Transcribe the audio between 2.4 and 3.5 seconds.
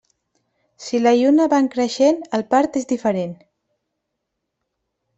part és diferent.